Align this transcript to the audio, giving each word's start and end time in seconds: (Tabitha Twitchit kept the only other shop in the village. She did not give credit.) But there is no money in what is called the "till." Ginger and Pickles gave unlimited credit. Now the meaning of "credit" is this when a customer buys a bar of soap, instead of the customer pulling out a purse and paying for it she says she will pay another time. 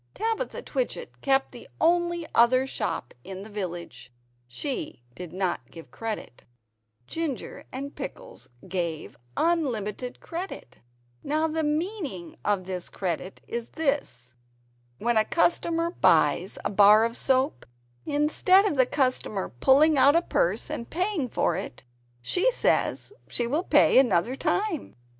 (Tabitha 0.15 0.63
Twitchit 0.63 1.21
kept 1.21 1.51
the 1.51 1.69
only 1.79 2.25
other 2.33 2.65
shop 2.65 3.13
in 3.23 3.43
the 3.43 3.51
village. 3.51 4.11
She 4.47 5.03
did 5.13 5.31
not 5.31 5.69
give 5.69 5.91
credit.) 5.91 6.37
But 6.37 6.45
there 6.47 6.49
is 6.55 6.59
no 6.59 6.63
money 6.71 6.73
in 6.73 7.03
what 7.03 7.05
is 7.05 7.05
called 7.05 7.05
the 7.05 7.05
"till." 7.05 7.13
Ginger 7.13 7.67
and 7.71 7.95
Pickles 7.95 8.49
gave 8.67 9.17
unlimited 9.37 10.19
credit. 10.19 10.79
Now 11.23 11.47
the 11.47 11.63
meaning 11.63 12.35
of 12.43 12.91
"credit" 12.91 13.41
is 13.47 13.69
this 13.69 14.33
when 14.97 15.17
a 15.17 15.23
customer 15.23 15.91
buys 15.91 16.57
a 16.65 16.71
bar 16.71 17.05
of 17.05 17.15
soap, 17.15 17.67
instead 18.03 18.65
of 18.65 18.77
the 18.77 18.87
customer 18.87 19.49
pulling 19.49 19.99
out 19.99 20.15
a 20.15 20.23
purse 20.23 20.71
and 20.71 20.89
paying 20.89 21.29
for 21.29 21.55
it 21.55 21.83
she 22.23 22.49
says 22.49 23.13
she 23.27 23.45
will 23.45 23.61
pay 23.63 23.99
another 23.99 24.35
time. 24.35 24.95